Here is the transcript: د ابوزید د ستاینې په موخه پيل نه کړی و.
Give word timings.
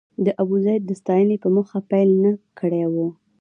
د 0.25 0.27
ابوزید 0.41 0.81
د 0.85 0.91
ستاینې 1.01 1.35
په 1.43 1.47
موخه 1.55 1.79
پيل 1.91 2.09
نه 2.23 2.31
کړی 2.59 2.83
و. 2.93 2.95